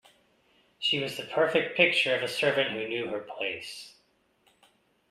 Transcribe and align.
She 0.79 0.97
was 0.97 1.15
the 1.15 1.25
perfect 1.25 1.77
picture 1.77 2.15
of 2.15 2.23
a 2.23 2.27
servant 2.27 2.71
who 2.71 2.87
knew 2.87 3.09
her 3.09 3.19
place. 3.19 3.93